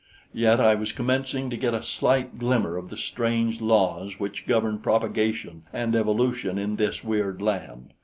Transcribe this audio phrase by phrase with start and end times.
[0.33, 4.79] Yet I was commencing to get a slight glimmer of the strange laws which govern
[4.79, 7.93] propagation and evolution in this weird land.